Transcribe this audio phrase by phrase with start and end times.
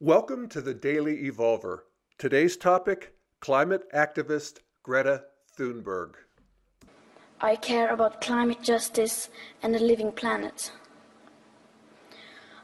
[0.00, 1.78] Welcome to the Daily Evolver.
[2.18, 5.24] Today's topic climate activist Greta
[5.58, 6.12] Thunberg.
[7.40, 9.28] I care about climate justice
[9.60, 10.70] and a living planet.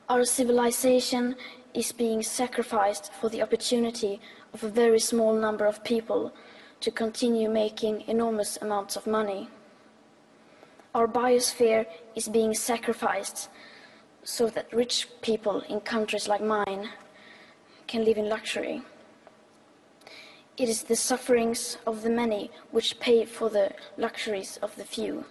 [0.09, 1.35] Our civilization
[1.75, 4.21] is being sacrificed for the opportunity
[4.53, 6.33] of a very small number of people
[6.83, 9.49] to continue making enormous amounts of money.
[10.95, 13.49] Our biosphere is being sacrificed
[14.23, 16.91] so that rich people in countries like mine
[17.87, 18.83] can live in luxury.
[20.57, 25.25] It is the sufferings of the many which pay for the luxuries of the few.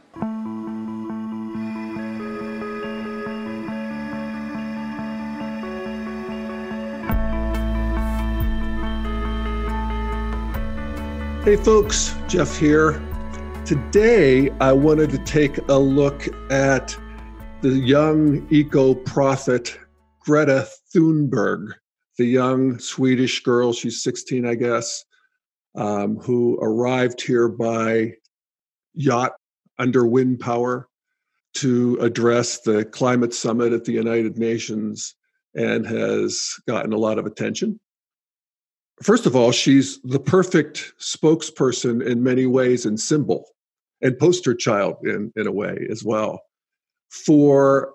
[11.44, 13.02] Hey folks, Jeff here.
[13.66, 16.98] Today I wanted to take a look at
[17.62, 19.78] the young eco prophet
[20.20, 21.74] Greta Thunberg,
[22.18, 25.04] the young Swedish girl, she's 16, I guess,
[25.76, 28.14] um, who arrived here by
[28.94, 29.34] yacht
[29.80, 30.88] under wind power
[31.56, 35.16] to address the climate summit at the United Nations
[35.56, 37.80] and has gotten a lot of attention.
[39.02, 43.46] First of all, she's the perfect spokesperson in many ways and symbol
[44.02, 46.42] and poster child in, in a way as well
[47.10, 47.94] for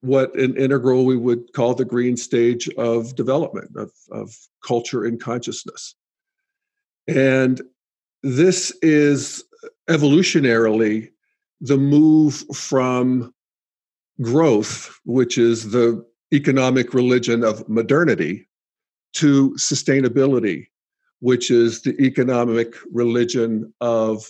[0.00, 4.34] what an integral we would call the green stage of development of, of
[4.66, 5.94] culture and consciousness.
[7.06, 7.60] And
[8.22, 9.44] this is
[9.88, 11.10] evolutionarily
[11.60, 13.34] the move from
[14.22, 18.46] growth, which is the economic religion of modernity,
[19.12, 20.68] to sustainability,
[21.18, 24.24] which is the economic religion of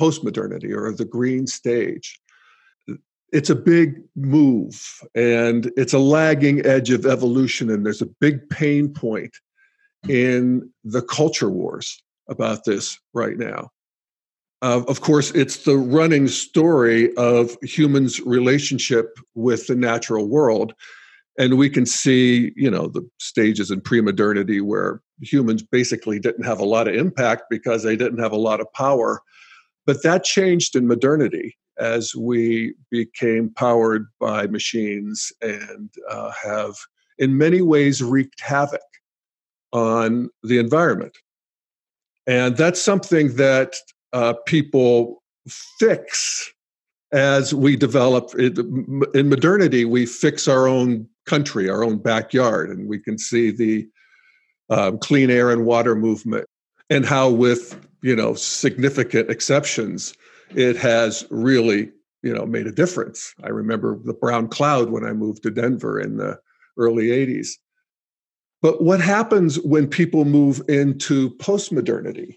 [0.00, 2.19] postmodernity or the green stage.
[3.32, 8.48] It's a big move and it's a lagging edge of evolution, and there's a big
[8.50, 9.36] pain point
[10.08, 13.70] in the culture wars about this right now.
[14.62, 20.74] Uh, of course, it's the running story of humans' relationship with the natural world
[21.40, 26.60] and we can see you know the stages in pre-modernity where humans basically didn't have
[26.60, 29.20] a lot of impact because they didn't have a lot of power
[29.86, 36.74] but that changed in modernity as we became powered by machines and uh, have
[37.18, 38.80] in many ways wreaked havoc
[39.72, 41.16] on the environment.
[42.26, 43.74] And that's something that
[44.12, 45.22] uh, people
[45.78, 46.52] fix
[47.12, 52.98] as we develop in modernity we fix our own country, our own backyard, and we
[52.98, 53.88] can see the
[54.68, 56.46] um, clean air and water movement,
[56.88, 60.14] and how, with you know significant exceptions,
[60.54, 61.90] it has really
[62.22, 63.34] you know made a difference.
[63.42, 66.38] I remember the brown cloud when I moved to Denver in the
[66.76, 67.48] early '80s.
[68.62, 72.36] But what happens when people move into postmodernity?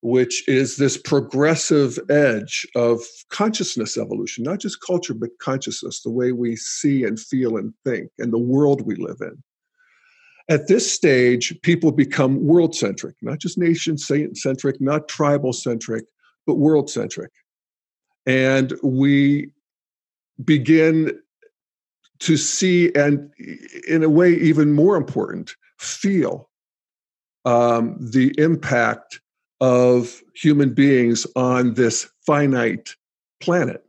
[0.00, 3.00] which is this progressive edge of
[3.30, 8.10] consciousness evolution, not just culture, but consciousness, the way we see and feel and think,
[8.18, 9.42] and the world we live in.
[10.48, 16.04] At this stage, people become world centric, not just nation centric, not tribal centric,
[16.48, 17.30] but world centric.
[18.24, 19.50] And we
[20.42, 21.12] begin
[22.20, 23.30] to see, and
[23.86, 26.48] in a way, even more important, feel
[27.44, 29.20] um, the impact
[29.60, 32.96] of human beings on this finite
[33.40, 33.84] planet.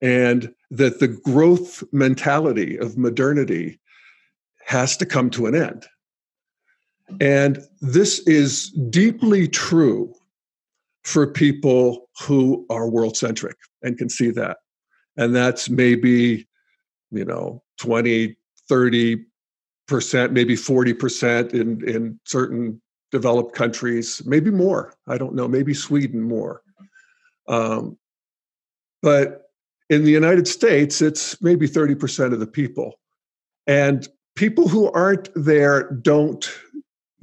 [0.00, 3.80] And that the growth mentality of modernity
[4.64, 5.84] has to come to an end.
[7.20, 10.14] And this is deeply true
[11.04, 14.58] for people who are world centric and can see that.
[15.16, 16.46] And that's maybe,
[17.10, 18.36] you know, 20,
[18.68, 19.24] 30
[19.88, 24.94] percent, maybe 40 percent in, in certain developed countries, maybe more.
[25.08, 26.62] I don't know, maybe Sweden more.
[27.48, 27.98] Um,
[29.02, 29.50] but
[29.88, 33.00] in the United States, it's maybe 30% of the people.
[33.66, 34.06] And
[34.36, 36.48] people who aren't there don't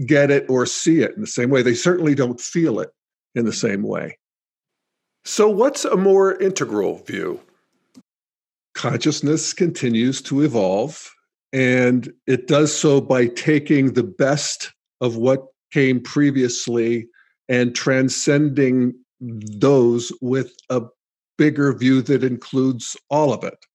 [0.06, 1.62] get it or see it in the same way.
[1.62, 2.90] They certainly don't feel it
[3.36, 4.18] in the same way.
[5.26, 7.40] So, what's a more integral view?
[8.76, 11.14] Consciousness continues to evolve,
[11.52, 14.72] and it does so by taking the best
[15.02, 17.08] of what came previously
[17.50, 20.82] and transcending those with a
[21.38, 23.66] bigger view that includes all of it.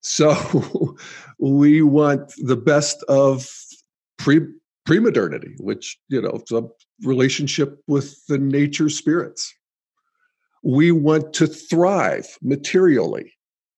[0.00, 0.96] So
[1.38, 3.50] we want the best of
[4.18, 4.46] pre
[4.86, 6.68] pre-modernity, which you know, the
[7.02, 9.52] relationship with the nature spirits.
[10.62, 13.32] We want to thrive materially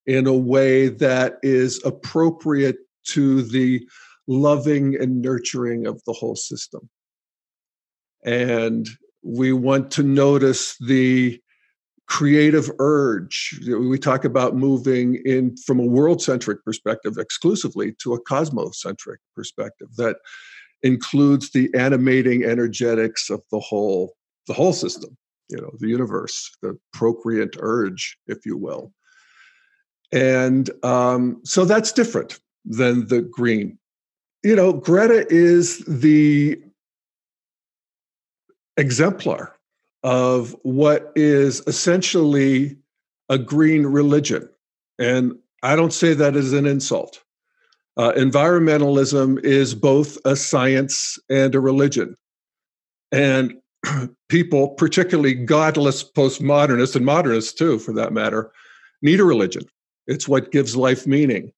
[0.06, 2.76] in a way that is appropriate
[3.08, 3.86] to the
[4.26, 6.88] loving and nurturing of the whole system.
[8.24, 8.88] And
[9.22, 11.40] we want to notice the
[12.06, 13.60] creative urge.
[13.66, 19.88] We talk about moving in from a world centric perspective exclusively to a cosmocentric perspective
[19.96, 20.16] that
[20.82, 24.14] includes the animating energetics of the whole
[24.46, 25.16] the whole system
[25.48, 28.92] you know the universe the procreant urge if you will
[30.12, 33.78] and um, so that's different than the green
[34.42, 36.60] you know greta is the
[38.78, 39.54] exemplar
[40.02, 42.76] of what is essentially
[43.28, 44.48] a green religion.
[44.98, 47.22] And I don't say that as an insult.
[47.98, 52.16] Uh, environmentalism is both a science and a religion.
[53.10, 53.54] And
[54.28, 58.52] people, particularly godless postmodernists and modernists too, for that matter,
[59.02, 59.64] need a religion.
[60.06, 61.52] It's what gives life meaning.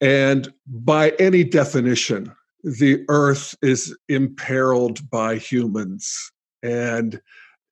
[0.00, 2.32] And by any definition,
[2.64, 6.32] the earth is imperiled by humans.
[6.62, 7.20] And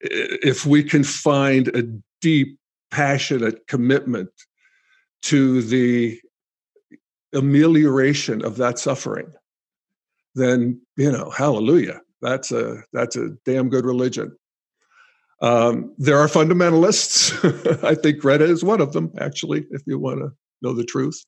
[0.01, 1.83] if we can find a
[2.21, 2.57] deep,
[2.91, 4.29] passionate commitment
[5.23, 6.19] to the
[7.33, 9.31] amelioration of that suffering,
[10.35, 12.01] then you know, hallelujah.
[12.21, 14.35] That's a that's a damn good religion.
[15.41, 17.83] Um, there are fundamentalists.
[17.83, 20.31] I think Greta is one of them, actually, if you want to
[20.61, 21.23] know the truth.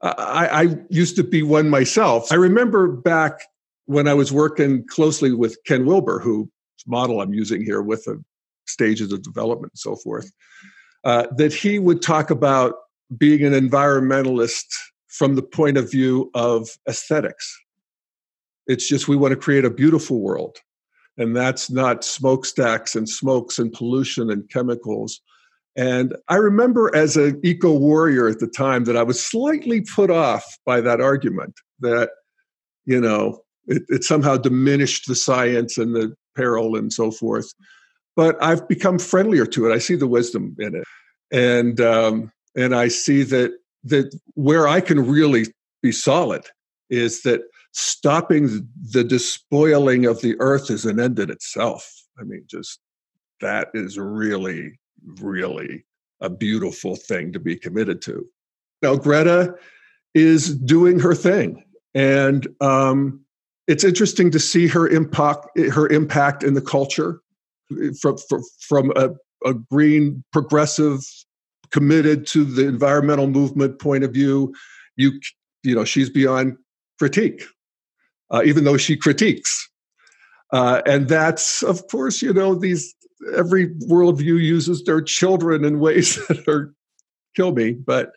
[0.00, 2.30] I, I used to be one myself.
[2.30, 3.40] I remember back
[3.86, 6.50] when I was working closely with Ken Wilber, who
[6.86, 8.22] model I'm using here with the
[8.66, 10.30] stages of development and so forth,
[11.04, 12.74] uh, that he would talk about
[13.16, 14.66] being an environmentalist
[15.16, 17.56] from the point of view of aesthetics.
[18.66, 20.58] It's just we want to create a beautiful world.
[21.16, 25.20] And that's not smokestacks and smokes and pollution and chemicals.
[25.76, 30.10] And I remember as an eco warrior at the time that I was slightly put
[30.10, 32.10] off by that argument that,
[32.84, 37.52] you know, it, it somehow diminished the science and the peril and so forth.
[38.16, 39.74] But I've become friendlier to it.
[39.74, 40.84] I see the wisdom in it,
[41.32, 43.52] and um, and I see that
[43.84, 45.46] that where I can really
[45.82, 46.44] be solid
[46.90, 47.42] is that
[47.72, 51.90] stopping the despoiling of the earth is an end in itself.
[52.18, 52.80] I mean, just
[53.40, 54.78] that is really,
[55.20, 55.84] really
[56.20, 58.26] a beautiful thing to be committed to.
[58.82, 59.54] Now, Greta
[60.14, 61.64] is doing her thing,
[61.94, 63.20] and um,
[63.66, 67.20] it's interesting to see her impact her impact in the culture
[68.00, 69.10] from from, from a,
[69.44, 71.00] a green progressive
[71.74, 74.54] committed to the environmental movement point of view
[74.94, 75.10] you
[75.64, 76.56] you know she's beyond
[77.00, 77.42] critique
[78.30, 79.68] uh, even though she critiques
[80.52, 82.94] uh, and that's of course you know these
[83.36, 86.72] every worldview uses their children in ways that are
[87.34, 88.12] kill me but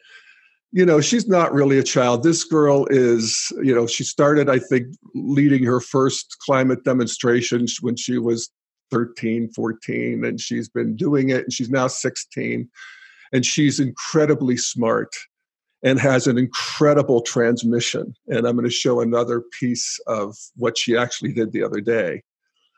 [0.74, 2.24] you know, she's not really a child.
[2.24, 7.96] This girl is, you know, she started, I think, leading her first climate demonstrations when
[7.96, 8.52] she was
[8.92, 12.70] 13, 14, and she's been doing it, and she's now 16.
[13.34, 15.14] And she's incredibly smart
[15.84, 18.14] and has an incredible transmission.
[18.28, 22.24] And I'm going to show another piece of what she actually did the other day.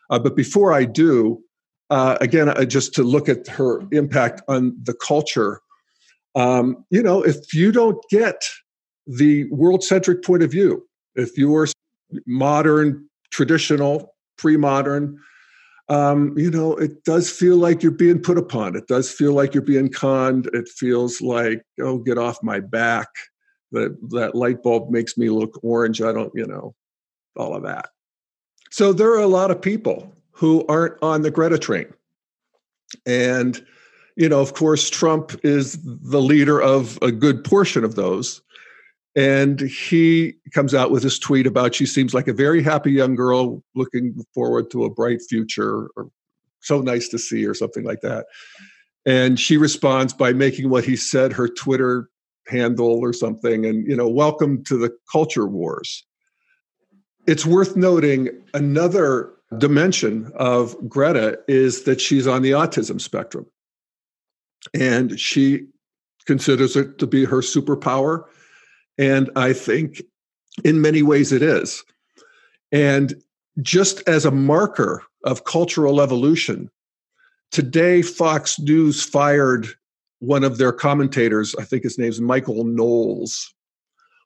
[0.10, 1.42] Uh, but before I do,
[1.90, 5.62] uh, again, uh, just to look at her impact on the culture
[6.36, 8.44] um, you know, if you don't get
[9.08, 11.68] the world centric point of view, if you're
[12.26, 15.20] modern, traditional, pre modern,
[15.90, 18.76] um, you know, it does feel like you're being put upon.
[18.76, 20.48] It does feel like you're being conned.
[20.54, 23.08] It feels like, oh, get off my back.
[23.72, 26.02] That that light bulb makes me look orange.
[26.02, 26.76] I don't, you know,
[27.36, 27.90] all of that.
[28.72, 31.92] So there are a lot of people who aren't on the Greta train,
[33.06, 33.64] and
[34.16, 38.42] you know, of course, Trump is the leader of a good portion of those.
[39.16, 43.16] And he comes out with this tweet about she seems like a very happy young
[43.16, 46.10] girl looking forward to a bright future, or
[46.62, 48.28] so nice to see, or something like that.
[49.06, 52.10] And she responds by making what he said her Twitter
[52.48, 53.66] handle or something.
[53.66, 56.04] And, you know, welcome to the culture wars.
[57.28, 63.46] It's worth noting another dimension of Greta is that she's on the autism spectrum
[64.74, 65.66] and she
[66.26, 68.24] considers it to be her superpower.
[69.00, 70.04] And I think
[70.66, 71.84] in many ways it is.
[72.72, 73.16] And
[73.62, 76.70] just as a marker of cultural evolution,
[77.52, 79.68] today Fox News fired
[80.20, 83.54] one of their commentators, I think his name's Michael Knowles,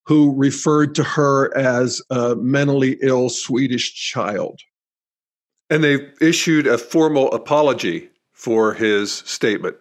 [0.06, 4.60] who referred to her as a mentally ill Swedish child.
[5.70, 9.78] And they issued a formal apology for his statement.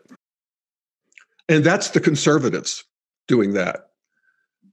[1.48, 2.84] And that's the conservatives
[3.26, 3.91] doing that.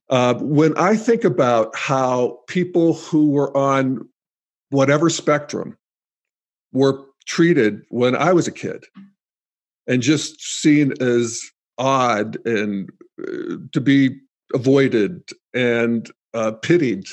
[0.10, 4.08] Uh, when I think about how people who were on
[4.70, 5.78] whatever spectrum
[6.72, 8.86] were treated when I was a kid
[9.88, 11.42] and just seen as
[11.78, 12.90] odd and
[13.22, 14.18] uh, to be
[14.54, 17.06] avoided and uh, pitied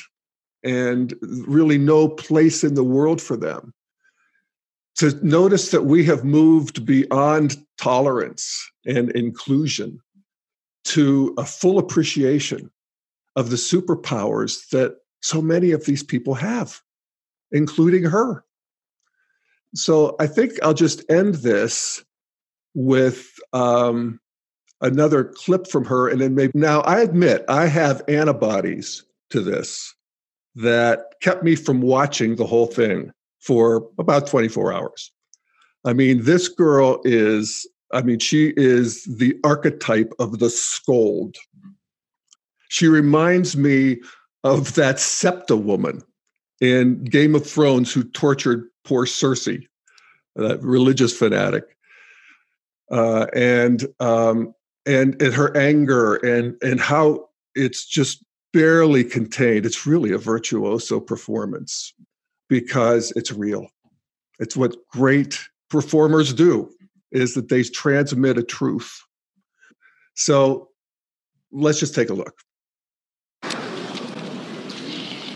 [0.65, 1.15] and
[1.47, 3.73] really no place in the world for them.
[4.97, 10.01] To notice that we have moved beyond tolerance and inclusion
[10.85, 12.71] to a full appreciation
[13.37, 16.81] of the superpowers that so many of these people have,
[17.53, 18.45] including her.
[19.75, 22.03] So I think I'll just end this
[22.75, 24.21] with um,
[24.81, 29.95] another clip from her, and then maybe now I admit I have antibodies to this
[30.55, 35.13] that kept me from watching the whole thing for about 24 hours.
[35.85, 41.37] I mean, this girl is, I mean, she is the archetype of the scold.
[42.69, 44.01] She reminds me
[44.45, 46.03] of that Septa woman
[46.61, 49.67] in Game of Thrones who tortured poor Cersei,
[50.37, 51.65] that religious fanatic.
[52.91, 54.55] Uh, and um,
[54.87, 59.67] and and her anger and and how it's just barely contained.
[59.67, 61.93] It's really a virtuoso performance
[62.49, 63.67] because it's real.
[64.39, 66.71] It's what great performers do
[67.11, 69.03] is that they transmit a truth.
[70.15, 70.69] So
[71.51, 72.39] let's just take a look.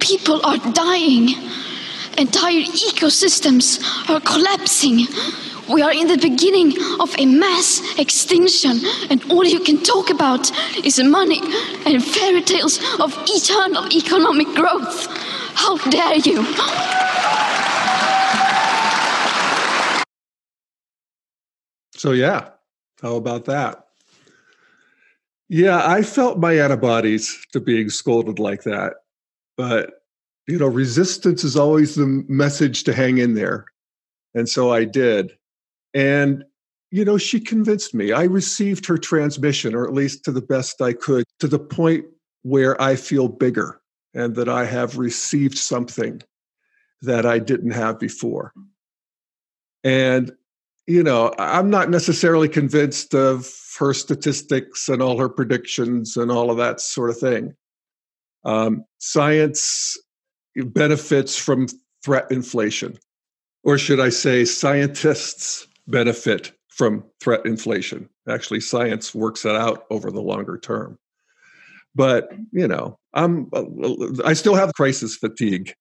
[0.00, 1.28] people are dying,
[2.18, 5.06] entire ecosystems are collapsing.
[5.68, 10.50] We are in the beginning of a mass extinction, and all you can talk about
[10.84, 11.40] is money
[11.86, 15.06] and fairy tales of eternal economic growth.
[15.54, 16.44] How dare you!
[21.94, 22.48] So, yeah,
[23.02, 23.86] how about that?
[25.48, 28.99] Yeah, I felt my antibodies to being scolded like that.
[29.60, 30.04] But,
[30.46, 33.66] you know, resistance is always the message to hang in there.
[34.34, 35.32] And so I did.
[35.92, 36.44] And,
[36.90, 38.12] you know, she convinced me.
[38.12, 42.06] I received her transmission, or at least to the best I could, to the point
[42.40, 43.82] where I feel bigger
[44.14, 46.22] and that I have received something
[47.02, 48.54] that I didn't have before.
[49.84, 50.32] And
[50.86, 53.46] you know, I'm not necessarily convinced of
[53.78, 57.54] her statistics and all her predictions and all of that sort of thing.
[58.44, 59.96] Um, science
[60.56, 61.66] benefits from
[62.02, 62.98] threat inflation,
[63.62, 68.08] or should I say, scientists benefit from threat inflation.
[68.28, 70.98] Actually, science works it out over the longer term.
[71.94, 73.50] But you know, I'm
[74.24, 75.74] I still have crisis fatigue.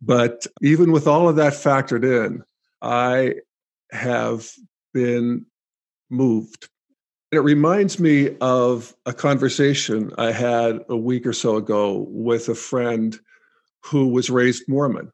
[0.00, 2.42] But even with all of that factored in,
[2.82, 3.34] I
[3.90, 4.50] have
[4.94, 5.46] been
[6.10, 6.68] moved.
[7.30, 12.54] It reminds me of a conversation I had a week or so ago with a
[12.54, 13.18] friend
[13.84, 15.12] who was raised Mormon.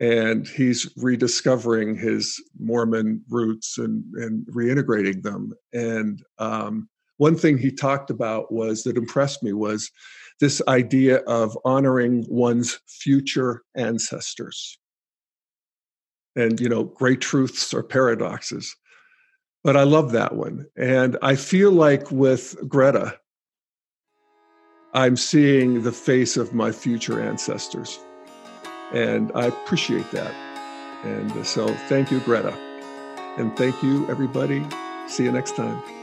[0.00, 5.54] And he's rediscovering his Mormon roots and, and reintegrating them.
[5.72, 9.90] And um, one thing he talked about was that impressed me was
[10.38, 14.78] this idea of honoring one's future ancestors
[16.36, 18.76] and you know great truths or paradoxes
[19.68, 20.64] but i love that one.
[20.76, 23.20] And i feel like with greta
[24.94, 27.98] i'm seeing the face of my future ancestors.
[28.92, 30.32] And i appreciate that.
[31.04, 32.54] And uh, so thank you greta.
[33.36, 34.66] And thank you everybody.
[35.06, 35.97] See you next time